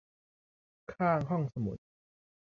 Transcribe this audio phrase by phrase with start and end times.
[0.93, 1.77] ข้างห้องสมุด